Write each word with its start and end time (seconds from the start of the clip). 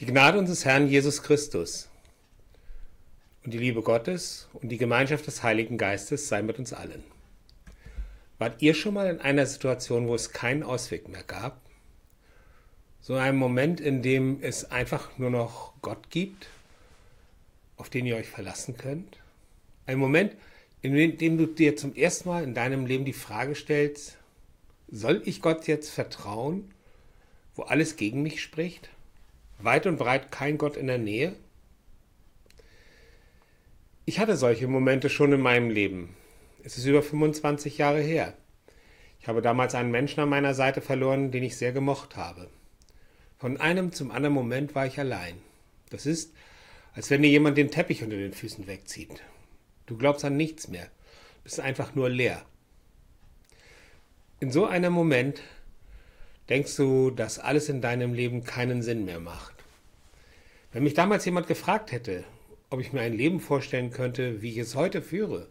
Die 0.00 0.06
Gnade 0.06 0.38
unseres 0.38 0.64
Herrn 0.64 0.88
Jesus 0.88 1.22
Christus 1.22 1.90
und 3.44 3.52
die 3.52 3.58
Liebe 3.58 3.82
Gottes 3.82 4.48
und 4.54 4.70
die 4.70 4.78
Gemeinschaft 4.78 5.26
des 5.26 5.42
Heiligen 5.42 5.76
Geistes 5.76 6.26
sei 6.26 6.40
mit 6.40 6.58
uns 6.58 6.72
allen. 6.72 7.04
Wart 8.38 8.62
ihr 8.62 8.72
schon 8.72 8.94
mal 8.94 9.10
in 9.10 9.20
einer 9.20 9.44
Situation, 9.44 10.08
wo 10.08 10.14
es 10.14 10.32
keinen 10.32 10.62
Ausweg 10.62 11.10
mehr 11.10 11.22
gab? 11.22 11.60
So 13.02 13.12
einem 13.12 13.36
Moment, 13.36 13.78
in 13.78 14.00
dem 14.00 14.38
es 14.40 14.70
einfach 14.70 15.18
nur 15.18 15.28
noch 15.28 15.74
Gott 15.82 16.08
gibt, 16.08 16.48
auf 17.76 17.90
den 17.90 18.06
ihr 18.06 18.16
euch 18.16 18.28
verlassen 18.28 18.78
könnt? 18.78 19.18
Ein 19.84 19.98
Moment, 19.98 20.34
in 20.80 21.18
dem 21.18 21.36
du 21.36 21.44
dir 21.44 21.76
zum 21.76 21.94
ersten 21.94 22.30
Mal 22.30 22.42
in 22.42 22.54
deinem 22.54 22.86
Leben 22.86 23.04
die 23.04 23.12
Frage 23.12 23.54
stellst, 23.54 24.16
soll 24.90 25.20
ich 25.26 25.42
Gott 25.42 25.66
jetzt 25.66 25.90
vertrauen, 25.90 26.70
wo 27.54 27.64
alles 27.64 27.96
gegen 27.96 28.22
mich 28.22 28.40
spricht? 28.40 28.88
Weit 29.62 29.86
und 29.86 29.98
breit 29.98 30.32
kein 30.32 30.58
Gott 30.58 30.76
in 30.76 30.86
der 30.86 30.98
Nähe? 30.98 31.34
Ich 34.06 34.18
hatte 34.18 34.36
solche 34.36 34.66
Momente 34.66 35.10
schon 35.10 35.32
in 35.32 35.40
meinem 35.40 35.70
Leben. 35.70 36.16
Es 36.64 36.78
ist 36.78 36.86
über 36.86 37.02
25 37.02 37.78
Jahre 37.78 38.00
her. 38.00 38.34
Ich 39.20 39.28
habe 39.28 39.42
damals 39.42 39.74
einen 39.74 39.90
Menschen 39.90 40.20
an 40.20 40.28
meiner 40.28 40.54
Seite 40.54 40.80
verloren, 40.80 41.30
den 41.30 41.42
ich 41.42 41.56
sehr 41.56 41.72
gemocht 41.72 42.16
habe. 42.16 42.48
Von 43.38 43.58
einem 43.58 43.92
zum 43.92 44.10
anderen 44.10 44.34
Moment 44.34 44.74
war 44.74 44.86
ich 44.86 44.98
allein. 44.98 45.36
Das 45.90 46.06
ist, 46.06 46.34
als 46.94 47.10
wenn 47.10 47.22
dir 47.22 47.28
jemand 47.28 47.58
den 47.58 47.70
Teppich 47.70 48.02
unter 48.02 48.16
den 48.16 48.32
Füßen 48.32 48.66
wegzieht. 48.66 49.22
Du 49.86 49.96
glaubst 49.96 50.24
an 50.24 50.36
nichts 50.36 50.68
mehr, 50.68 50.88
bist 51.44 51.60
einfach 51.60 51.94
nur 51.94 52.08
leer. 52.08 52.42
In 54.40 54.50
so 54.50 54.66
einem 54.66 54.92
Moment 54.92 55.42
denkst 56.50 56.76
du, 56.76 57.10
dass 57.10 57.38
alles 57.38 57.68
in 57.68 57.80
deinem 57.80 58.12
Leben 58.12 58.44
keinen 58.44 58.82
Sinn 58.82 59.04
mehr 59.04 59.20
macht. 59.20 59.54
Wenn 60.72 60.82
mich 60.82 60.94
damals 60.94 61.24
jemand 61.24 61.46
gefragt 61.46 61.92
hätte, 61.92 62.24
ob 62.68 62.80
ich 62.80 62.92
mir 62.92 63.00
ein 63.00 63.14
Leben 63.14 63.40
vorstellen 63.40 63.90
könnte, 63.90 64.42
wie 64.42 64.50
ich 64.50 64.58
es 64.58 64.74
heute 64.74 65.00
führe, 65.00 65.48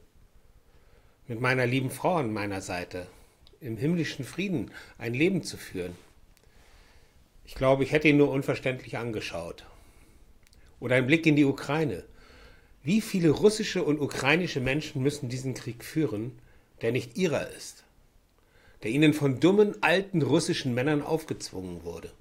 mit 1.27 1.41
meiner 1.41 1.65
lieben 1.65 1.89
Frau 1.89 2.17
an 2.17 2.31
meiner 2.31 2.61
Seite, 2.61 3.07
im 3.61 3.77
himmlischen 3.77 4.25
Frieden 4.25 4.71
ein 4.97 5.13
Leben 5.13 5.41
zu 5.43 5.57
führen, 5.57 5.95
ich 7.49 7.55
glaube, 7.55 7.83
ich 7.83 7.91
hätte 7.91 8.07
ihn 8.07 8.17
nur 8.17 8.29
unverständlich 8.29 8.97
angeschaut. 8.99 9.65
Oder 10.79 10.97
ein 10.97 11.07
Blick 11.07 11.25
in 11.25 11.35
die 11.35 11.45
Ukraine. 11.45 12.03
Wie 12.83 13.01
viele 13.01 13.31
russische 13.31 13.83
und 13.83 13.99
ukrainische 13.99 14.59
Menschen 14.59 15.01
müssen 15.01 15.29
diesen 15.29 15.55
Krieg 15.55 15.83
führen, 15.83 16.37
der 16.83 16.91
nicht 16.91 17.17
ihrer 17.17 17.49
ist? 17.49 17.85
Der 18.83 18.91
ihnen 18.91 19.13
von 19.13 19.39
dummen, 19.39 19.81
alten 19.81 20.21
russischen 20.21 20.73
Männern 20.73 21.01
aufgezwungen 21.01 21.83
wurde. 21.83 22.11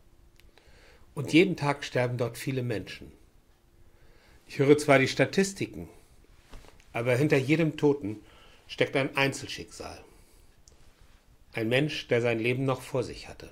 Und 1.14 1.32
jeden 1.32 1.56
Tag 1.56 1.84
sterben 1.84 2.18
dort 2.18 2.38
viele 2.38 2.62
Menschen. 2.62 3.12
Ich 4.46 4.58
höre 4.58 4.78
zwar 4.78 4.98
die 4.98 5.08
Statistiken, 5.08 5.88
aber 6.92 7.14
hinter 7.16 7.36
jedem 7.36 7.76
Toten 7.76 8.20
steckt 8.66 8.96
ein 8.96 9.16
Einzelschicksal. 9.16 10.02
Ein 11.52 11.68
Mensch, 11.68 12.08
der 12.08 12.20
sein 12.20 12.38
Leben 12.38 12.64
noch 12.64 12.82
vor 12.82 13.02
sich 13.02 13.28
hatte. 13.28 13.50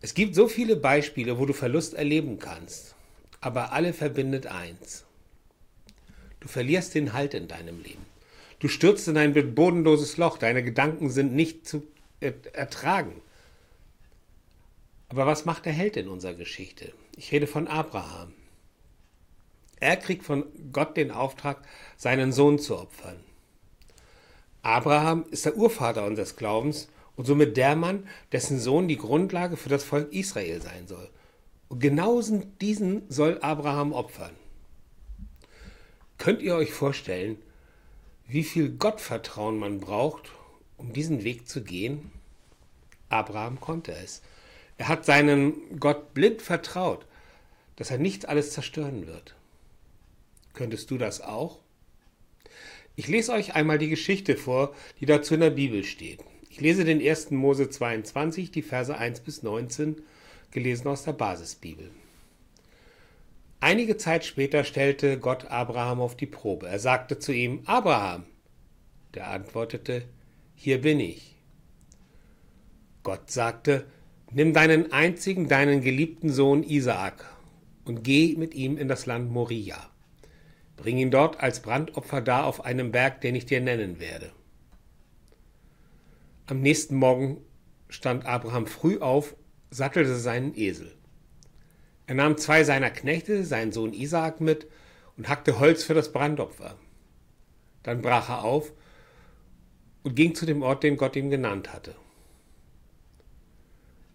Es 0.00 0.14
gibt 0.14 0.34
so 0.34 0.48
viele 0.48 0.76
Beispiele, 0.76 1.38
wo 1.38 1.46
du 1.46 1.52
Verlust 1.52 1.94
erleben 1.94 2.38
kannst, 2.38 2.94
aber 3.40 3.72
alle 3.72 3.92
verbindet 3.92 4.46
eins. 4.46 5.04
Du 6.40 6.48
verlierst 6.48 6.94
den 6.94 7.12
Halt 7.12 7.34
in 7.34 7.48
deinem 7.48 7.82
Leben. 7.82 8.09
Du 8.60 8.68
stürzt 8.68 9.08
in 9.08 9.16
ein 9.16 9.54
bodenloses 9.54 10.16
Loch, 10.18 10.38
deine 10.38 10.62
Gedanken 10.62 11.10
sind 11.10 11.34
nicht 11.34 11.66
zu 11.66 11.82
ertragen. 12.20 13.22
Aber 15.08 15.26
was 15.26 15.46
macht 15.46 15.64
der 15.64 15.72
Held 15.72 15.96
in 15.96 16.08
unserer 16.08 16.34
Geschichte? 16.34 16.92
Ich 17.16 17.32
rede 17.32 17.46
von 17.46 17.66
Abraham. 17.66 18.32
Er 19.80 19.96
kriegt 19.96 20.24
von 20.24 20.44
Gott 20.72 20.96
den 20.98 21.10
Auftrag, 21.10 21.66
seinen 21.96 22.32
Sohn 22.32 22.58
zu 22.58 22.78
opfern. 22.78 23.16
Abraham 24.62 25.24
ist 25.30 25.46
der 25.46 25.56
Urvater 25.56 26.04
unseres 26.04 26.36
Glaubens 26.36 26.88
und 27.16 27.24
somit 27.24 27.56
der 27.56 27.76
Mann, 27.76 28.06
dessen 28.30 28.60
Sohn 28.60 28.88
die 28.88 28.98
Grundlage 28.98 29.56
für 29.56 29.70
das 29.70 29.84
Volk 29.84 30.12
Israel 30.12 30.60
sein 30.60 30.86
soll. 30.86 31.08
Und 31.68 31.80
genau 31.80 32.20
diesen 32.60 33.02
soll 33.08 33.38
Abraham 33.40 33.94
opfern. 33.94 34.34
Könnt 36.18 36.42
ihr 36.42 36.56
euch 36.56 36.72
vorstellen, 36.72 37.38
wie 38.30 38.44
viel 38.44 38.70
Gottvertrauen 38.70 39.58
man 39.58 39.80
braucht, 39.80 40.30
um 40.76 40.92
diesen 40.92 41.24
Weg 41.24 41.48
zu 41.48 41.64
gehen? 41.64 42.12
Abraham 43.08 43.58
konnte 43.58 43.92
es. 43.92 44.22
Er 44.78 44.86
hat 44.86 45.04
seinen 45.04 45.80
Gott 45.80 46.14
blind 46.14 46.40
vertraut, 46.40 47.06
dass 47.74 47.90
er 47.90 47.98
nicht 47.98 48.28
alles 48.28 48.52
zerstören 48.52 49.08
wird. 49.08 49.34
Könntest 50.54 50.92
du 50.92 50.96
das 50.96 51.20
auch? 51.20 51.58
Ich 52.94 53.08
lese 53.08 53.32
euch 53.32 53.56
einmal 53.56 53.78
die 53.78 53.88
Geschichte 53.88 54.36
vor, 54.36 54.74
die 55.00 55.06
dazu 55.06 55.34
in 55.34 55.40
der 55.40 55.50
Bibel 55.50 55.82
steht. 55.82 56.20
Ich 56.50 56.60
lese 56.60 56.84
den 56.84 57.00
1. 57.04 57.32
Mose 57.32 57.68
22, 57.68 58.52
die 58.52 58.62
Verse 58.62 58.96
1 58.96 59.20
bis 59.20 59.42
19, 59.42 60.02
gelesen 60.52 60.86
aus 60.86 61.02
der 61.02 61.14
Basisbibel. 61.14 61.90
Einige 63.60 63.98
Zeit 63.98 64.24
später 64.24 64.64
stellte 64.64 65.18
Gott 65.18 65.46
Abraham 65.50 66.00
auf 66.00 66.16
die 66.16 66.26
Probe. 66.26 66.66
Er 66.66 66.78
sagte 66.78 67.18
zu 67.18 67.32
ihm, 67.32 67.62
Abraham. 67.66 68.24
Der 69.14 69.28
antwortete, 69.28 70.04
Hier 70.54 70.80
bin 70.80 70.98
ich. 70.98 71.36
Gott 73.02 73.30
sagte, 73.30 73.86
Nimm 74.32 74.54
deinen 74.54 74.92
einzigen, 74.92 75.48
deinen 75.48 75.82
geliebten 75.82 76.30
Sohn 76.30 76.62
Isaak 76.62 77.26
und 77.84 78.04
geh 78.04 78.36
mit 78.36 78.54
ihm 78.54 78.78
in 78.78 78.86
das 78.86 79.04
Land 79.06 79.30
Moria. 79.30 79.90
Bring 80.76 80.98
ihn 80.98 81.10
dort 81.10 81.40
als 81.40 81.60
Brandopfer 81.60 82.20
dar 82.20 82.46
auf 82.46 82.64
einem 82.64 82.92
Berg, 82.92 83.20
den 83.20 83.34
ich 83.34 83.44
dir 83.44 83.60
nennen 83.60 83.98
werde. 83.98 84.30
Am 86.46 86.60
nächsten 86.60 86.94
Morgen 86.94 87.38
stand 87.88 88.24
Abraham 88.24 88.66
früh 88.66 88.98
auf, 88.98 89.34
sattelte 89.70 90.14
seinen 90.14 90.56
Esel. 90.56 90.92
Er 92.10 92.16
nahm 92.16 92.36
zwei 92.38 92.64
seiner 92.64 92.90
Knechte, 92.90 93.44
seinen 93.44 93.70
Sohn 93.70 93.92
Isaak 93.92 94.40
mit 94.40 94.66
und 95.16 95.28
hackte 95.28 95.60
Holz 95.60 95.84
für 95.84 95.94
das 95.94 96.10
Brandopfer. 96.10 96.74
Dann 97.84 98.02
brach 98.02 98.28
er 98.28 98.42
auf 98.42 98.72
und 100.02 100.16
ging 100.16 100.34
zu 100.34 100.44
dem 100.44 100.62
Ort, 100.62 100.82
den 100.82 100.96
Gott 100.96 101.14
ihm 101.14 101.30
genannt 101.30 101.72
hatte. 101.72 101.94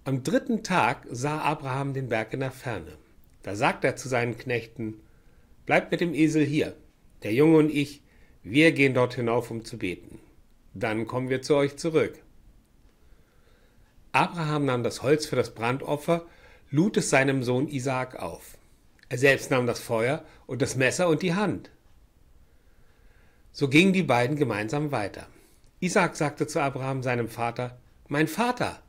Am 0.03 0.23
dritten 0.23 0.61
Tag 0.61 1.07
sah 1.09 1.39
Abraham 1.39 1.93
den 1.93 2.09
Berg 2.09 2.33
in 2.33 2.41
der 2.41 2.51
Ferne. 2.51 2.97
Da 3.43 3.55
sagte 3.55 3.87
er 3.87 3.95
zu 3.95 4.09
seinen 4.09 4.37
Knechten, 4.37 4.99
Bleibt 5.65 5.89
mit 5.89 6.01
dem 6.01 6.13
Esel 6.13 6.43
hier, 6.43 6.75
der 7.23 7.31
Junge 7.31 7.59
und 7.59 7.69
ich, 7.69 8.01
wir 8.43 8.73
gehen 8.73 8.93
dort 8.93 9.13
hinauf, 9.13 9.51
um 9.51 9.63
zu 9.63 9.77
beten. 9.77 10.19
Dann 10.73 11.07
kommen 11.07 11.29
wir 11.29 11.41
zu 11.41 11.55
euch 11.55 11.77
zurück. 11.77 12.21
Abraham 14.11 14.65
nahm 14.65 14.83
das 14.83 15.01
Holz 15.01 15.25
für 15.25 15.37
das 15.37 15.55
Brandopfer 15.55 16.25
lud 16.75 16.97
es 16.97 17.09
seinem 17.09 17.41
Sohn 17.41 17.69
Isaak 17.69 18.21
auf. 18.21 18.57
Er 19.07 19.17
selbst 19.17 19.49
nahm 19.49 19.65
das 19.65 19.79
Feuer 19.79 20.25
und 20.45 20.61
das 20.61 20.75
Messer 20.75 21.07
und 21.07 21.21
die 21.21 21.33
Hand. 21.33 21.69
So 23.53 23.69
gingen 23.69 23.93
die 23.93 24.03
beiden 24.03 24.35
gemeinsam 24.35 24.91
weiter. 24.91 25.27
Isaak 25.79 26.17
sagte 26.17 26.47
zu 26.47 26.59
Abraham, 26.59 27.01
seinem 27.01 27.29
Vater, 27.29 27.79
Mein 28.09 28.27
Vater. 28.27 28.81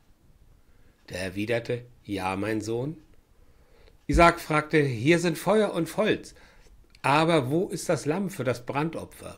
Der 1.09 1.21
erwiderte, 1.21 1.85
Ja, 2.03 2.35
mein 2.35 2.59
Sohn. 2.59 2.97
Isaak 4.05 4.41
fragte, 4.41 4.79
Hier 4.79 5.19
sind 5.19 5.37
Feuer 5.37 5.73
und 5.73 5.95
Holz, 5.95 6.35
aber 7.01 7.49
wo 7.49 7.69
ist 7.69 7.87
das 7.87 8.05
Lamm 8.05 8.29
für 8.29 8.43
das 8.43 8.65
Brandopfer? 8.65 9.37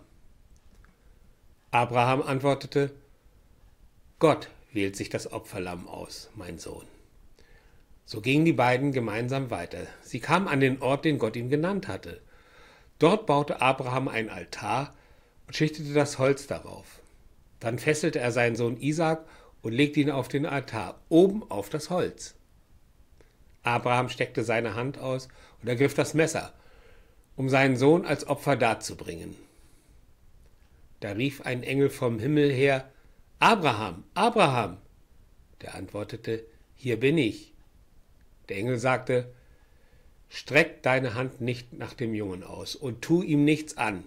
Abraham 1.69 2.23
antwortete, 2.23 2.95
Gott 4.17 4.49
wählt 4.73 4.95
sich 4.95 5.09
das 5.09 5.31
Opferlamm 5.31 5.87
aus, 5.87 6.31
mein 6.35 6.57
Sohn. 6.57 6.98
So 8.09 8.21
gingen 8.21 8.43
die 8.43 8.53
beiden 8.53 8.91
gemeinsam 8.91 9.51
weiter. 9.51 9.85
Sie 10.01 10.19
kamen 10.19 10.47
an 10.47 10.59
den 10.59 10.81
Ort, 10.81 11.05
den 11.05 11.19
Gott 11.19 11.35
ihm 11.35 11.51
genannt 11.51 11.87
hatte. 11.87 12.19
Dort 12.97 13.27
baute 13.27 13.61
Abraham 13.61 14.07
ein 14.07 14.31
Altar 14.31 14.95
und 15.45 15.55
schichtete 15.55 15.93
das 15.93 16.17
Holz 16.17 16.47
darauf. 16.47 17.03
Dann 17.59 17.77
fesselte 17.77 18.17
er 18.17 18.31
seinen 18.31 18.55
Sohn 18.55 18.81
Isaak 18.81 19.27
und 19.61 19.73
legte 19.73 19.99
ihn 19.99 20.09
auf 20.09 20.27
den 20.27 20.47
Altar, 20.47 20.99
oben 21.09 21.43
auf 21.51 21.69
das 21.69 21.91
Holz. 21.91 22.33
Abraham 23.61 24.09
steckte 24.09 24.43
seine 24.43 24.73
Hand 24.73 24.97
aus 24.97 25.27
und 25.61 25.67
ergriff 25.67 25.93
das 25.93 26.15
Messer, 26.15 26.55
um 27.35 27.47
seinen 27.47 27.77
Sohn 27.77 28.07
als 28.07 28.25
Opfer 28.25 28.55
darzubringen. 28.55 29.35
Da 30.99 31.11
rief 31.11 31.41
ein 31.41 31.61
Engel 31.61 31.91
vom 31.91 32.17
Himmel 32.17 32.51
her, 32.51 32.89
Abraham, 33.37 34.03
Abraham. 34.15 34.77
Der 35.61 35.75
antwortete, 35.75 36.43
Hier 36.73 36.99
bin 36.99 37.19
ich. 37.19 37.48
Der 38.49 38.57
Engel 38.57 38.77
sagte, 38.77 39.31
Streck 40.29 40.83
deine 40.83 41.15
Hand 41.15 41.41
nicht 41.41 41.73
nach 41.73 41.93
dem 41.93 42.13
Jungen 42.13 42.43
aus 42.43 42.75
und 42.75 43.01
tu 43.01 43.23
ihm 43.23 43.45
nichts 43.45 43.77
an. 43.77 44.03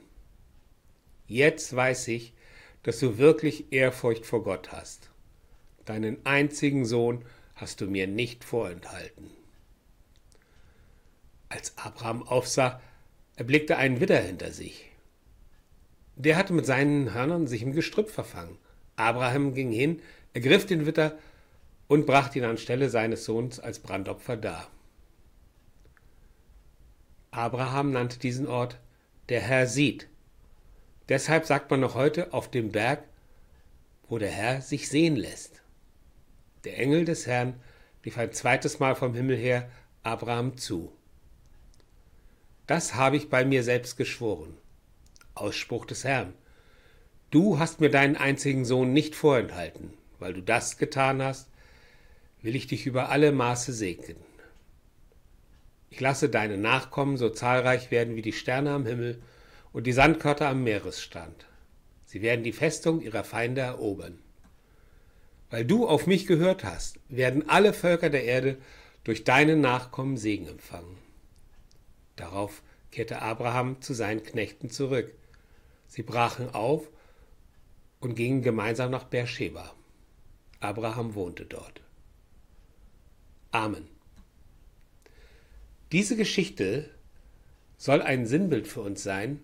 Jetzt 1.27 1.75
weiß 1.75 2.09
ich, 2.09 2.33
dass 2.85 3.01
du 3.01 3.19
wirklich 3.19 3.73
Ehrfurcht 3.73 4.25
vor 4.25 4.45
Gott 4.45 4.71
hast. 4.71 5.11
Deinen 5.85 6.25
einzigen 6.25 6.85
Sohn 6.85 7.25
hast 7.57 7.81
du 7.81 7.87
mir 7.87 8.07
nicht 8.07 8.45
vorenthalten. 8.45 9.31
Als 11.49 11.77
Abraham 11.77 12.23
aufsah, 12.23 12.81
erblickte 13.37 13.77
einen 13.77 14.01
Widder 14.01 14.21
hinter 14.21 14.53
sich. 14.53 14.91
Der 16.17 16.37
hatte 16.37 16.53
mit 16.53 16.67
seinen 16.67 17.13
Hörnern 17.15 17.47
sich 17.47 17.63
im 17.63 17.73
Gestrüpp 17.73 18.11
verfangen. 18.11 18.59
Abraham 18.97 19.55
ging 19.55 19.73
hin, 19.73 20.01
ergriff 20.35 20.67
den 20.67 20.87
Widder 20.87 21.19
und 21.93 22.07
brachte 22.07 22.39
ihn 22.39 22.47
anstelle 22.47 22.89
seines 22.89 23.27
Sohns 23.27 23.61
als 23.61 23.79
Brandopfer 23.79 24.39
dar. 24.39 24.67
Abraham 27.31 27.91
nannte 27.91 28.19
diesen 28.19 28.47
Ort 28.47 28.79
der 29.29 29.43
Herr 29.43 29.67
sieht. 29.67 30.09
Deshalb 31.11 31.45
sagt 31.45 31.71
man 31.71 31.81
noch 31.81 31.95
heute 31.95 32.33
auf 32.33 32.51
dem 32.51 32.73
Berg, 32.73 33.05
wo 34.09 34.17
der 34.17 34.31
Herr 34.31 34.63
sich 34.63 34.89
sehen 34.89 35.17
lässt. 35.17 35.61
Der 36.65 36.79
Engel 36.79 37.05
des 37.05 37.27
Herrn 37.27 37.61
rief 38.07 38.17
ein 38.17 38.33
zweites 38.33 38.79
Mal 38.79 38.95
vom 38.97 39.13
Himmel 39.13 39.37
her 39.37 39.69
Abraham 40.03 40.57
zu. 40.57 40.97
Das 42.67 42.95
habe 42.95 43.19
ich 43.19 43.29
bei 43.29 43.45
mir 43.45 43.63
selbst 43.65 43.99
geschworen. 43.99 44.57
Ausspruch 45.35 45.85
des 45.85 46.05
Herrn. 46.05 46.33
Du 47.29 47.59
hast 47.59 47.83
mir 47.83 47.91
deinen 47.91 48.17
einzigen 48.17 48.65
Sohn 48.65 48.95
nicht 48.95 49.15
vorenthalten. 49.15 49.93
Weil 50.19 50.33
du 50.33 50.41
das 50.41 50.79
getan 50.79 51.21
hast, 51.21 51.52
will 52.43 52.57
ich 52.57 52.67
dich 52.67 52.87
über 52.87 53.09
alle 53.09 53.33
Maße 53.33 53.73
segnen. 53.73 54.19
Ich 55.91 56.01
lasse 56.01 56.29
deine 56.29 56.59
Nachkommen 56.59 57.17
so 57.17 57.31
zahlreich 57.31 57.91
werden 57.91 58.17
wie 58.17 58.23
die 58.23 58.33
Sterne 58.33 58.73
am 58.73 58.87
Himmel 58.87 59.23
und 59.73 59.87
die 59.87 59.93
Sandkörner 59.93 60.49
am 60.49 60.65
Meeresstrand. 60.65 61.47
Sie 62.05 62.23
werden 62.23 62.45
die 62.45 62.53
Festung 62.53 63.01
ihrer 63.01 63.25
Feinde 63.25 63.61
erobern. 63.61 64.19
Weil 65.51 65.65
du 65.65 65.87
auf 65.87 66.07
mich 66.07 66.27
gehört 66.27 66.65
hast, 66.65 66.99
werden 67.09 67.49
alle 67.49 67.73
Völker 67.73 68.11
der 68.11 68.25
Erde 68.25 68.59
durch 69.05 69.25
deine 69.25 69.57
Nachkommen 69.57 70.17
Segen 70.17 70.47
empfangen. 70.47 70.97
Darauf 72.17 72.63
kehrte 72.91 73.21
Abraham 73.21 73.81
zu 73.83 73.95
seinen 73.95 74.23
Knechten 74.23 74.71
zurück. 74.71 75.13
Sie 75.89 76.03
brachen 76.03 76.55
auf 76.55 76.91
und 78.01 78.15
gingen 78.15 78.43
gemeinsam 78.43 78.91
nach 78.91 79.05
Beersheba. 79.05 79.75
Abraham 80.61 81.15
wohnte 81.15 81.45
dort. 81.45 81.83
Amen. 83.53 83.87
Diese 85.93 86.17
Geschichte 86.17 86.89
soll 87.77 88.01
ein 88.01 88.27
Sinnbild 88.27 88.67
für 88.67 88.81
uns 88.81 89.03
sein, 89.03 89.41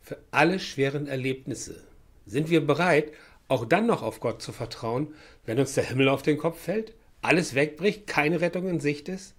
für 0.00 0.16
alle 0.30 0.58
schweren 0.58 1.06
Erlebnisse. 1.06 1.84
Sind 2.24 2.48
wir 2.48 2.66
bereit, 2.66 3.12
auch 3.48 3.66
dann 3.66 3.86
noch 3.86 4.02
auf 4.02 4.20
Gott 4.20 4.40
zu 4.40 4.52
vertrauen, 4.52 5.14
wenn 5.44 5.58
uns 5.58 5.74
der 5.74 5.84
Himmel 5.84 6.08
auf 6.08 6.22
den 6.22 6.38
Kopf 6.38 6.58
fällt, 6.58 6.94
alles 7.20 7.54
wegbricht, 7.54 8.06
keine 8.06 8.40
Rettung 8.40 8.66
in 8.66 8.80
Sicht 8.80 9.10
ist, 9.10 9.34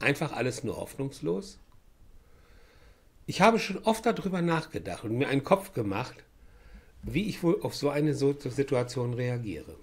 einfach 0.00 0.32
alles 0.32 0.62
nur 0.62 0.76
hoffnungslos? 0.76 1.58
Ich 3.24 3.40
habe 3.40 3.58
schon 3.58 3.78
oft 3.78 4.04
darüber 4.04 4.42
nachgedacht 4.42 5.04
und 5.04 5.16
mir 5.16 5.28
einen 5.28 5.44
Kopf 5.44 5.72
gemacht, 5.72 6.16
wie 7.02 7.26
ich 7.26 7.42
wohl 7.42 7.62
auf 7.62 7.74
so 7.74 7.88
eine 7.88 8.14
Situation 8.14 9.14
reagiere. 9.14 9.76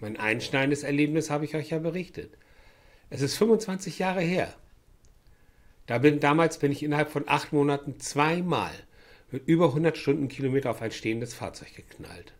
Mein 0.00 0.16
einschneidendes 0.16 0.82
Erlebnis 0.82 1.30
habe 1.30 1.44
ich 1.44 1.54
euch 1.54 1.70
ja 1.70 1.78
berichtet. 1.78 2.36
Es 3.08 3.20
ist 3.20 3.36
25 3.36 3.98
Jahre 3.98 4.20
her. 4.20 4.52
Da 5.86 5.98
bin, 5.98 6.18
damals 6.18 6.58
bin 6.58 6.72
ich 6.72 6.82
innerhalb 6.82 7.10
von 7.10 7.24
acht 7.28 7.52
Monaten 7.52 8.00
zweimal 8.00 8.72
mit 9.30 9.46
über 9.46 9.66
100 9.66 9.96
Stundenkilometer 9.96 10.70
auf 10.70 10.82
ein 10.82 10.90
stehendes 10.90 11.34
Fahrzeug 11.34 11.74
geknallt. 11.74 12.32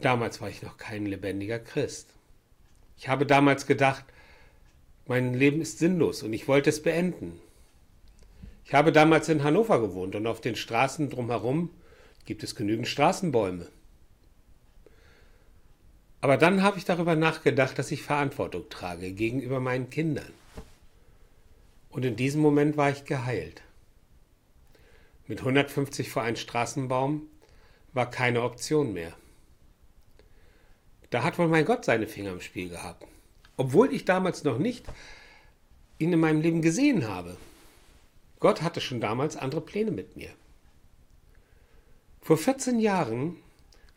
Damals 0.00 0.40
war 0.40 0.48
ich 0.48 0.62
noch 0.62 0.76
kein 0.76 1.06
lebendiger 1.06 1.58
Christ. 1.58 2.14
Ich 2.96 3.08
habe 3.08 3.26
damals 3.26 3.66
gedacht, 3.66 4.04
mein 5.06 5.34
Leben 5.34 5.60
ist 5.60 5.78
sinnlos 5.78 6.22
und 6.22 6.32
ich 6.32 6.48
wollte 6.48 6.70
es 6.70 6.82
beenden. 6.82 7.38
Ich 8.64 8.72
habe 8.72 8.92
damals 8.92 9.28
in 9.28 9.44
Hannover 9.44 9.80
gewohnt 9.80 10.14
und 10.14 10.26
auf 10.26 10.40
den 10.40 10.56
Straßen 10.56 11.10
drumherum 11.10 11.70
gibt 12.24 12.42
es 12.42 12.54
genügend 12.54 12.88
Straßenbäume. 12.88 13.68
Aber 16.24 16.38
dann 16.38 16.62
habe 16.62 16.78
ich 16.78 16.86
darüber 16.86 17.16
nachgedacht, 17.16 17.78
dass 17.78 17.90
ich 17.90 18.02
Verantwortung 18.02 18.70
trage 18.70 19.12
gegenüber 19.12 19.60
meinen 19.60 19.90
Kindern. 19.90 20.32
Und 21.90 22.06
in 22.06 22.16
diesem 22.16 22.40
Moment 22.40 22.78
war 22.78 22.88
ich 22.88 23.04
geheilt. 23.04 23.60
Mit 25.26 25.40
150 25.40 26.08
vor 26.08 26.22
einen 26.22 26.36
Straßenbaum 26.36 27.28
war 27.92 28.10
keine 28.10 28.40
Option 28.40 28.94
mehr. 28.94 29.12
Da 31.10 31.24
hat 31.24 31.38
wohl 31.38 31.48
mein 31.48 31.66
Gott 31.66 31.84
seine 31.84 32.06
Finger 32.06 32.32
im 32.32 32.40
Spiel 32.40 32.70
gehabt. 32.70 33.06
Obwohl 33.58 33.92
ich 33.92 34.06
damals 34.06 34.44
noch 34.44 34.56
nicht 34.56 34.86
ihn 35.98 36.14
in 36.14 36.20
meinem 36.20 36.40
Leben 36.40 36.62
gesehen 36.62 37.06
habe. 37.06 37.36
Gott 38.40 38.62
hatte 38.62 38.80
schon 38.80 39.02
damals 39.02 39.36
andere 39.36 39.60
Pläne 39.60 39.90
mit 39.90 40.16
mir. 40.16 40.30
Vor 42.22 42.38
14 42.38 42.80
Jahren 42.80 43.43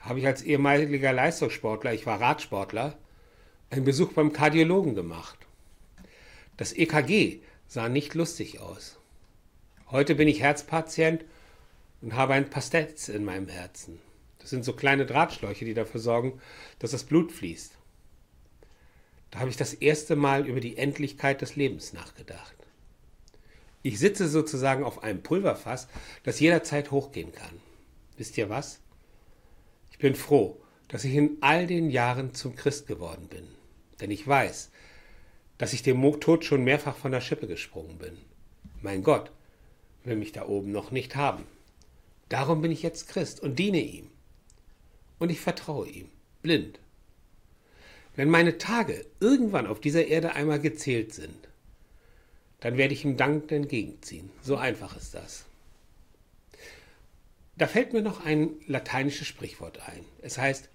habe 0.07 0.19
ich 0.19 0.25
als 0.25 0.41
ehemaliger 0.41 1.11
Leistungssportler, 1.11 1.93
ich 1.93 2.05
war 2.05 2.21
Radsportler, 2.21 2.97
einen 3.69 3.83
Besuch 3.83 4.13
beim 4.13 4.31
Kardiologen 4.31 4.95
gemacht. 4.95 5.37
Das 6.55 6.71
EKG 6.71 7.41
sah 7.67 7.89
nicht 7.89 8.13
lustig 8.13 8.61
aus. 8.61 8.97
Heute 9.91 10.15
bin 10.15 10.29
ich 10.29 10.39
Herzpatient 10.39 11.25
und 12.01 12.15
habe 12.15 12.33
ein 12.33 12.49
Pastets 12.49 13.09
in 13.09 13.25
meinem 13.25 13.49
Herzen. 13.49 13.99
Das 14.39 14.49
sind 14.49 14.63
so 14.63 14.73
kleine 14.73 15.05
Drahtschläuche, 15.05 15.65
die 15.65 15.73
dafür 15.73 15.99
sorgen, 15.99 16.39
dass 16.79 16.91
das 16.91 17.03
Blut 17.03 17.33
fließt. 17.33 17.73
Da 19.31 19.39
habe 19.39 19.49
ich 19.49 19.57
das 19.57 19.73
erste 19.73 20.15
Mal 20.15 20.47
über 20.47 20.61
die 20.61 20.77
Endlichkeit 20.77 21.41
des 21.41 21.57
Lebens 21.57 21.91
nachgedacht. 21.91 22.55
Ich 23.83 23.99
sitze 23.99 24.29
sozusagen 24.29 24.85
auf 24.85 25.03
einem 25.03 25.21
Pulverfass, 25.21 25.89
das 26.23 26.39
jederzeit 26.39 26.91
hochgehen 26.91 27.33
kann. 27.33 27.61
Wisst 28.15 28.37
ihr 28.37 28.49
was? 28.49 28.79
Ich 29.97 30.01
bin 30.01 30.13
froh, 30.13 30.61
dass 30.89 31.05
ich 31.05 31.15
in 31.15 31.37
all 31.41 31.65
den 31.65 31.89
Jahren 31.89 32.35
zum 32.35 32.55
Christ 32.55 32.85
geworden 32.85 33.27
bin. 33.29 33.47
Denn 33.99 34.11
ich 34.11 34.27
weiß, 34.27 34.69
dass 35.57 35.73
ich 35.73 35.81
dem 35.81 36.19
Tod 36.19 36.45
schon 36.45 36.63
mehrfach 36.63 36.95
von 36.95 37.11
der 37.11 37.19
Schippe 37.19 37.47
gesprungen 37.47 37.97
bin. 37.97 38.15
Mein 38.83 39.01
Gott 39.01 39.31
will 40.03 40.15
mich 40.15 40.33
da 40.33 40.47
oben 40.47 40.71
noch 40.71 40.91
nicht 40.91 41.15
haben. 41.15 41.45
Darum 42.29 42.61
bin 42.61 42.71
ich 42.71 42.83
jetzt 42.83 43.07
Christ 43.07 43.39
und 43.39 43.57
diene 43.57 43.81
ihm 43.81 44.11
und 45.17 45.31
ich 45.31 45.41
vertraue 45.41 45.87
ihm, 45.89 46.09
blind. 46.43 46.79
Wenn 48.15 48.29
meine 48.29 48.59
Tage 48.59 49.03
irgendwann 49.19 49.65
auf 49.65 49.79
dieser 49.79 50.05
Erde 50.05 50.33
einmal 50.33 50.59
gezählt 50.59 51.11
sind, 51.11 51.47
dann 52.59 52.77
werde 52.77 52.93
ich 52.93 53.03
ihm 53.03 53.17
dankend 53.17 53.51
entgegenziehen. 53.51 54.29
So 54.43 54.57
einfach 54.57 54.95
ist 54.95 55.15
das. 55.15 55.45
Da 57.57 57.65
fällt 57.65 57.93
mir 57.93 58.03
noch 58.03 58.23
ein 58.23 58.51
lateinisches 58.67 59.27
Sprichwort 59.27 59.79
ein. 59.87 60.05
Es 60.21 60.37
heißt 60.37 60.69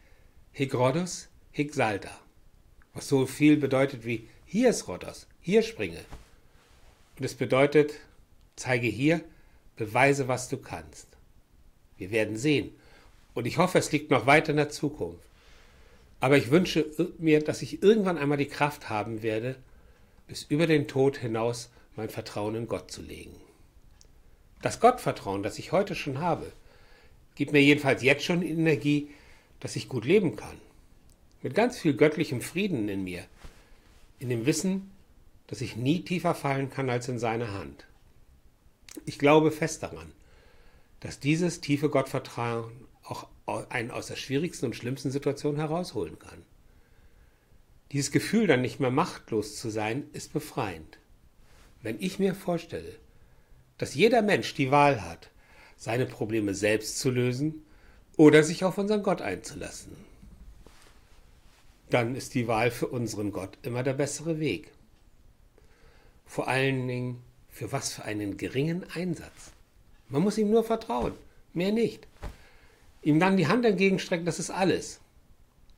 Hic 0.52 0.74
Rhodos, 0.74 1.28
hic 1.52 1.74
salta, 1.74 2.10
was 2.92 3.08
so 3.08 3.26
viel 3.26 3.56
bedeutet 3.56 4.04
wie 4.04 4.28
hier 4.44 4.70
ist 4.70 4.88
Rhodos, 4.88 5.28
hier 5.40 5.62
springe. 5.62 6.04
Und 7.16 7.24
es 7.24 7.34
bedeutet, 7.34 7.94
zeige 8.56 8.88
hier, 8.88 9.20
beweise, 9.76 10.26
was 10.26 10.48
du 10.48 10.56
kannst. 10.56 11.06
Wir 11.98 12.10
werden 12.10 12.36
sehen, 12.36 12.72
und 13.34 13.46
ich 13.46 13.58
hoffe, 13.58 13.78
es 13.78 13.92
liegt 13.92 14.10
noch 14.10 14.26
weit 14.26 14.48
in 14.48 14.56
der 14.56 14.68
Zukunft. 14.68 15.22
Aber 16.20 16.36
ich 16.36 16.50
wünsche 16.50 16.86
mir, 17.18 17.42
dass 17.42 17.62
ich 17.62 17.82
irgendwann 17.82 18.18
einmal 18.18 18.38
die 18.38 18.46
Kraft 18.46 18.90
haben 18.90 19.22
werde, 19.22 19.56
bis 20.26 20.42
über 20.42 20.66
den 20.66 20.88
Tod 20.88 21.16
hinaus 21.16 21.70
mein 21.96 22.10
Vertrauen 22.10 22.54
in 22.54 22.68
Gott 22.68 22.90
zu 22.90 23.02
legen. 23.02 23.36
Das 24.60 24.80
Gottvertrauen, 24.80 25.42
das 25.42 25.58
ich 25.58 25.72
heute 25.72 25.94
schon 25.94 26.18
habe, 26.18 26.52
gibt 27.34 27.52
mir 27.52 27.62
jedenfalls 27.62 28.02
jetzt 28.02 28.24
schon 28.24 28.42
Energie, 28.42 29.10
dass 29.60 29.76
ich 29.76 29.88
gut 29.88 30.04
leben 30.04 30.36
kann. 30.36 30.56
Mit 31.42 31.54
ganz 31.54 31.78
viel 31.78 31.94
göttlichem 31.94 32.40
Frieden 32.40 32.88
in 32.88 33.04
mir, 33.04 33.24
in 34.18 34.28
dem 34.28 34.46
Wissen, 34.46 34.90
dass 35.46 35.60
ich 35.60 35.76
nie 35.76 36.02
tiefer 36.02 36.34
fallen 36.34 36.70
kann 36.70 36.88
als 36.88 37.08
in 37.08 37.18
seine 37.18 37.52
Hand. 37.52 37.86
Ich 39.06 39.18
glaube 39.18 39.50
fest 39.50 39.82
daran, 39.82 40.12
dass 41.00 41.18
dieses 41.18 41.60
tiefe 41.60 41.88
Gottvertrauen 41.88 42.70
auch 43.02 43.26
einen 43.70 43.90
aus 43.90 44.06
der 44.06 44.16
schwierigsten 44.16 44.66
und 44.66 44.76
schlimmsten 44.76 45.10
Situation 45.10 45.56
herausholen 45.56 46.18
kann. 46.18 46.42
Dieses 47.90 48.10
Gefühl, 48.10 48.46
dann 48.46 48.62
nicht 48.62 48.80
mehr 48.80 48.90
machtlos 48.90 49.56
zu 49.56 49.68
sein, 49.68 50.04
ist 50.12 50.32
befreiend. 50.32 50.98
Wenn 51.82 52.00
ich 52.00 52.18
mir 52.18 52.34
vorstelle, 52.34 52.94
dass 53.76 53.94
jeder 53.94 54.22
Mensch 54.22 54.54
die 54.54 54.70
Wahl 54.70 55.02
hat, 55.02 55.30
seine 55.82 56.06
Probleme 56.06 56.54
selbst 56.54 57.00
zu 57.00 57.10
lösen 57.10 57.64
oder 58.16 58.44
sich 58.44 58.62
auf 58.62 58.78
unseren 58.78 59.02
Gott 59.02 59.20
einzulassen, 59.20 59.96
dann 61.90 62.14
ist 62.14 62.34
die 62.34 62.46
Wahl 62.46 62.70
für 62.70 62.86
unseren 62.86 63.32
Gott 63.32 63.58
immer 63.62 63.82
der 63.82 63.94
bessere 63.94 64.38
Weg. 64.38 64.70
Vor 66.24 66.46
allen 66.46 66.86
Dingen 66.86 67.20
für 67.50 67.72
was 67.72 67.92
für 67.94 68.04
einen 68.04 68.36
geringen 68.36 68.84
Einsatz. 68.94 69.50
Man 70.08 70.22
muss 70.22 70.38
ihm 70.38 70.50
nur 70.50 70.62
vertrauen, 70.62 71.14
mehr 71.52 71.72
nicht. 71.72 72.06
Ihm 73.02 73.18
dann 73.18 73.36
die 73.36 73.48
Hand 73.48 73.64
entgegenstrecken, 73.64 74.24
das 74.24 74.38
ist 74.38 74.50
alles. 74.50 75.00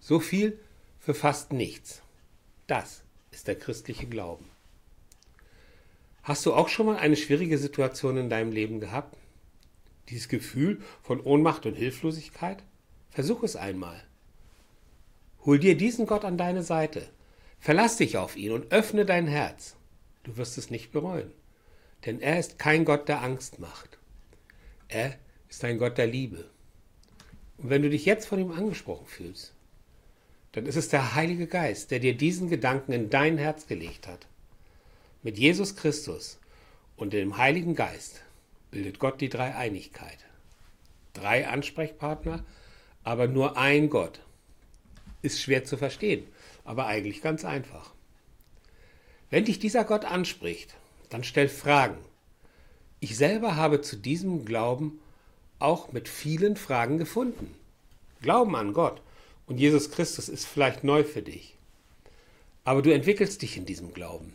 So 0.00 0.20
viel 0.20 0.58
für 1.00 1.14
fast 1.14 1.54
nichts. 1.54 2.02
Das 2.66 3.04
ist 3.30 3.48
der 3.48 3.58
christliche 3.58 4.04
Glauben. 4.04 4.44
Hast 6.22 6.44
du 6.44 6.52
auch 6.52 6.68
schon 6.68 6.84
mal 6.84 6.98
eine 6.98 7.16
schwierige 7.16 7.56
Situation 7.56 8.18
in 8.18 8.28
deinem 8.28 8.52
Leben 8.52 8.80
gehabt? 8.80 9.16
Dieses 10.10 10.28
Gefühl 10.28 10.82
von 11.02 11.20
Ohnmacht 11.20 11.66
und 11.66 11.74
Hilflosigkeit? 11.74 12.62
Versuch 13.10 13.42
es 13.42 13.56
einmal. 13.56 14.02
Hol 15.44 15.58
dir 15.58 15.76
diesen 15.76 16.06
Gott 16.06 16.24
an 16.24 16.38
deine 16.38 16.62
Seite. 16.62 17.08
Verlass 17.58 17.96
dich 17.96 18.16
auf 18.16 18.36
ihn 18.36 18.52
und 18.52 18.72
öffne 18.72 19.04
dein 19.06 19.26
Herz. 19.26 19.76
Du 20.22 20.36
wirst 20.36 20.58
es 20.58 20.70
nicht 20.70 20.92
bereuen. 20.92 21.32
Denn 22.04 22.20
er 22.20 22.38
ist 22.38 22.58
kein 22.58 22.84
Gott, 22.84 23.08
der 23.08 23.22
Angst 23.22 23.58
macht. 23.58 23.98
Er 24.88 25.18
ist 25.48 25.64
ein 25.64 25.78
Gott 25.78 25.96
der 25.96 26.06
Liebe. 26.06 26.50
Und 27.58 27.70
wenn 27.70 27.82
du 27.82 27.90
dich 27.90 28.04
jetzt 28.04 28.26
von 28.26 28.40
ihm 28.40 28.50
angesprochen 28.50 29.06
fühlst, 29.06 29.54
dann 30.52 30.66
ist 30.66 30.76
es 30.76 30.88
der 30.88 31.14
Heilige 31.14 31.46
Geist, 31.46 31.90
der 31.90 32.00
dir 32.00 32.16
diesen 32.16 32.48
Gedanken 32.48 32.92
in 32.92 33.10
dein 33.10 33.38
Herz 33.38 33.66
gelegt 33.66 34.06
hat. 34.06 34.26
Mit 35.22 35.38
Jesus 35.38 35.76
Christus 35.76 36.38
und 36.96 37.12
dem 37.12 37.38
Heiligen 37.38 37.74
Geist 37.74 38.22
bildet 38.74 38.98
Gott 38.98 39.20
die 39.20 39.28
Dreieinigkeit. 39.28 40.18
Drei 41.12 41.46
Ansprechpartner, 41.46 42.44
aber 43.04 43.28
nur 43.28 43.56
ein 43.56 43.88
Gott. 43.88 44.20
Ist 45.22 45.40
schwer 45.40 45.64
zu 45.64 45.76
verstehen, 45.76 46.26
aber 46.64 46.86
eigentlich 46.86 47.22
ganz 47.22 47.44
einfach. 47.44 47.94
Wenn 49.30 49.44
dich 49.44 49.60
dieser 49.60 49.84
Gott 49.84 50.04
anspricht, 50.04 50.74
dann 51.08 51.22
stell 51.22 51.48
Fragen. 51.48 51.98
Ich 52.98 53.16
selber 53.16 53.54
habe 53.54 53.80
zu 53.80 53.96
diesem 53.96 54.44
Glauben 54.44 54.98
auch 55.60 55.92
mit 55.92 56.08
vielen 56.08 56.56
Fragen 56.56 56.98
gefunden. 56.98 57.54
Glauben 58.22 58.56
an 58.56 58.72
Gott 58.72 59.02
und 59.46 59.58
Jesus 59.58 59.92
Christus 59.92 60.28
ist 60.28 60.46
vielleicht 60.46 60.82
neu 60.82 61.04
für 61.04 61.22
dich. 61.22 61.56
Aber 62.64 62.82
du 62.82 62.92
entwickelst 62.92 63.40
dich 63.40 63.56
in 63.56 63.66
diesem 63.66 63.94
Glauben. 63.94 64.34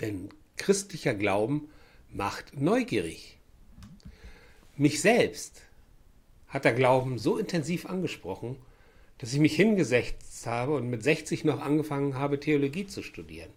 Denn 0.00 0.30
christlicher 0.56 1.14
Glauben 1.14 1.68
macht 2.10 2.60
neugierig. 2.60 3.38
Mich 4.76 5.00
selbst 5.00 5.62
hat 6.48 6.64
der 6.64 6.74
Glauben 6.74 7.18
so 7.18 7.38
intensiv 7.38 7.86
angesprochen, 7.86 8.56
dass 9.18 9.32
ich 9.32 9.40
mich 9.40 9.56
hingesetzt 9.56 10.46
habe 10.46 10.74
und 10.74 10.90
mit 10.90 11.02
60 11.02 11.44
noch 11.44 11.60
angefangen 11.60 12.14
habe, 12.14 12.38
Theologie 12.38 12.86
zu 12.86 13.02
studieren. 13.02 13.50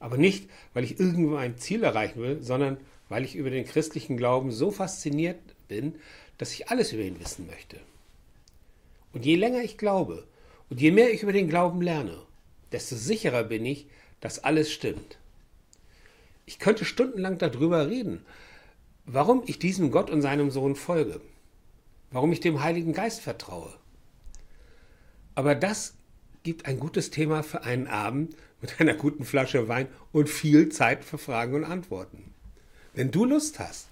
Aber 0.00 0.16
nicht, 0.16 0.48
weil 0.72 0.84
ich 0.84 0.98
irgendwo 0.98 1.36
ein 1.36 1.58
Ziel 1.58 1.84
erreichen 1.84 2.20
will, 2.20 2.42
sondern 2.42 2.78
weil 3.08 3.24
ich 3.24 3.36
über 3.36 3.50
den 3.50 3.66
christlichen 3.66 4.16
Glauben 4.16 4.50
so 4.50 4.70
fasziniert 4.70 5.38
bin, 5.68 5.94
dass 6.38 6.52
ich 6.52 6.68
alles 6.68 6.92
über 6.92 7.02
ihn 7.02 7.20
wissen 7.20 7.46
möchte. 7.46 7.78
Und 9.12 9.24
je 9.24 9.36
länger 9.36 9.62
ich 9.62 9.76
glaube 9.78 10.26
und 10.70 10.80
je 10.80 10.90
mehr 10.90 11.12
ich 11.12 11.22
über 11.22 11.32
den 11.32 11.48
Glauben 11.48 11.82
lerne, 11.82 12.18
desto 12.72 12.96
sicherer 12.96 13.44
bin 13.44 13.66
ich, 13.66 13.86
dass 14.20 14.42
alles 14.42 14.72
stimmt. 14.72 15.18
Ich 16.46 16.58
könnte 16.58 16.84
stundenlang 16.84 17.38
darüber 17.38 17.88
reden, 17.88 18.24
warum 19.04 19.42
ich 19.46 19.58
diesem 19.58 19.90
Gott 19.90 20.10
und 20.10 20.22
seinem 20.22 20.50
Sohn 20.50 20.76
folge, 20.76 21.20
warum 22.10 22.32
ich 22.32 22.40
dem 22.40 22.62
Heiligen 22.62 22.92
Geist 22.92 23.20
vertraue. 23.20 23.72
Aber 25.34 25.54
das 25.54 25.94
gibt 26.42 26.66
ein 26.66 26.78
gutes 26.78 27.10
Thema 27.10 27.42
für 27.42 27.62
einen 27.62 27.86
Abend 27.86 28.36
mit 28.60 28.74
einer 28.80 28.94
guten 28.94 29.24
Flasche 29.24 29.68
Wein 29.68 29.88
und 30.12 30.28
viel 30.28 30.68
Zeit 30.68 31.04
für 31.04 31.18
Fragen 31.18 31.54
und 31.54 31.64
Antworten. 31.64 32.32
Wenn 32.94 33.10
du 33.10 33.24
Lust 33.24 33.58
hast, 33.58 33.88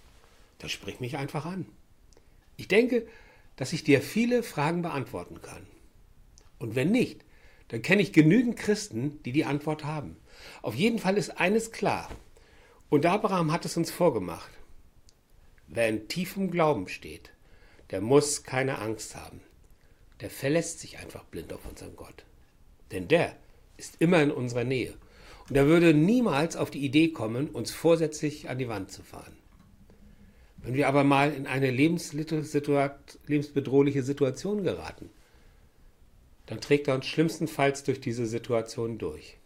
dann 0.58 0.68
sprich 0.68 1.00
mich 1.00 1.16
einfach 1.16 1.46
an. 1.46 1.66
Ich 2.56 2.68
denke, 2.68 3.06
dass 3.56 3.72
ich 3.72 3.84
dir 3.84 4.02
viele 4.02 4.42
Fragen 4.42 4.82
beantworten 4.82 5.40
kann. 5.40 5.66
Und 6.58 6.74
wenn 6.74 6.90
nicht, 6.90 7.24
dann 7.68 7.82
kenne 7.82 8.02
ich 8.02 8.12
genügend 8.12 8.56
Christen, 8.56 9.22
die 9.24 9.32
die 9.32 9.44
Antwort 9.44 9.84
haben. 9.84 10.16
Auf 10.60 10.74
jeden 10.74 10.98
Fall 10.98 11.16
ist 11.16 11.38
eines 11.38 11.72
klar. 11.72 12.10
Und 12.90 13.06
Abraham 13.06 13.52
hat 13.52 13.64
es 13.64 13.76
uns 13.76 13.92
vorgemacht. 13.92 14.50
Wer 15.68 15.88
in 15.88 16.08
tiefem 16.08 16.50
Glauben 16.50 16.88
steht, 16.88 17.30
der 17.90 18.00
muss 18.00 18.42
keine 18.42 18.80
Angst 18.80 19.14
haben. 19.14 19.40
Der 20.20 20.28
verlässt 20.28 20.80
sich 20.80 20.98
einfach 20.98 21.22
blind 21.24 21.52
auf 21.52 21.64
unseren 21.66 21.94
Gott. 21.94 22.24
Denn 22.90 23.06
der 23.06 23.36
ist 23.76 23.94
immer 24.00 24.20
in 24.20 24.32
unserer 24.32 24.64
Nähe. 24.64 24.94
Und 25.48 25.56
er 25.56 25.66
würde 25.66 25.94
niemals 25.94 26.56
auf 26.56 26.70
die 26.70 26.84
Idee 26.84 27.12
kommen, 27.12 27.48
uns 27.48 27.70
vorsätzlich 27.70 28.50
an 28.50 28.58
die 28.58 28.68
Wand 28.68 28.90
zu 28.90 29.02
fahren. 29.02 29.36
Wenn 30.56 30.74
wir 30.74 30.88
aber 30.88 31.04
mal 31.04 31.32
in 31.32 31.46
eine 31.46 31.70
lebensbedrohliche 31.70 34.02
Situation 34.02 34.64
geraten, 34.64 35.10
dann 36.46 36.60
trägt 36.60 36.88
er 36.88 36.96
uns 36.96 37.06
schlimmstenfalls 37.06 37.84
durch 37.84 38.00
diese 38.00 38.26
Situation 38.26 38.98
durch. 38.98 39.39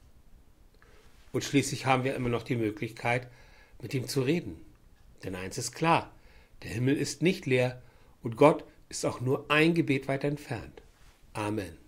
Und 1.35 1.43
schließlich 1.43 1.85
haben 1.85 2.05
wir 2.05 2.15
immer 2.15 2.29
noch 2.29 2.45
die 2.45 2.55
Möglichkeit, 2.55 3.27
mit 3.83 3.93
ihm 3.93 4.07
zu 4.07 4.23
reden. 4.23 4.55
Denn 5.25 5.35
eins 5.35 5.59
ist 5.59 5.73
klar, 5.73 6.13
der 6.63 6.71
Himmel 6.71 6.97
ist 6.97 7.23
nicht 7.23 7.45
leer 7.45 7.83
und 8.23 8.37
Gott 8.37 8.63
ist 8.89 9.05
auch 9.05 9.21
nur 9.21 9.51
ein 9.51 9.75
Gebet 9.75 10.07
weit 10.07 10.23
entfernt. 10.23 10.81
Amen. 11.33 11.84